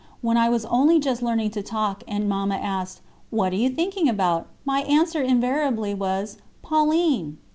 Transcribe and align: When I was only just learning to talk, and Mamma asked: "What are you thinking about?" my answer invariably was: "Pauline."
When 0.21 0.35
I 0.35 0.49
was 0.49 0.65
only 0.65 0.99
just 0.99 1.21
learning 1.21 1.51
to 1.51 1.61
talk, 1.61 2.03
and 2.07 2.27
Mamma 2.27 2.55
asked: 2.55 3.01
"What 3.29 3.53
are 3.53 3.55
you 3.55 3.69
thinking 3.69 4.09
about?" 4.09 4.47
my 4.65 4.79
answer 4.81 5.21
invariably 5.21 5.93
was: 5.93 6.37
"Pauline." 6.63 7.37